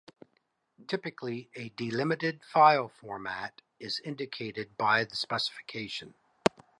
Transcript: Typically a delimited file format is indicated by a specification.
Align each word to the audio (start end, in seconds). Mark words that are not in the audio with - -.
Typically 0.87 1.51
a 1.55 1.69
delimited 1.69 2.43
file 2.43 2.87
format 2.89 3.61
is 3.79 4.01
indicated 4.03 4.75
by 4.75 5.01
a 5.01 5.09
specification. 5.13 6.15